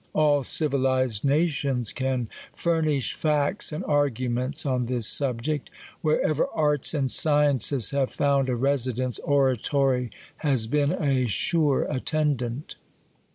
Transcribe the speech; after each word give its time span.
All 0.13 0.41
civilized 0.43 1.23
na 1.23 1.45
tions 1.45 1.93
can 1.93 2.27
furnish 2.55 3.13
facts 3.13 3.71
and 3.71 3.85
arguments 3.85 4.65
on 4.65 4.85
this 4.87 5.05
subject. 5.07 5.69
Wherever 6.01 6.47
arts 6.51 6.95
and 6.95 7.11
sciences 7.11 7.91
have 7.91 8.09
found 8.09 8.49
a 8.49 8.55
residence, 8.55 9.19
oratory 9.19 10.09
has 10.37 10.65
been 10.65 10.91
a 10.93 11.27
sure 11.27 11.83
attendant. 11.83 12.77